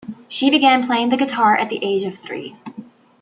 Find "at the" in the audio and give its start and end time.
1.55-1.77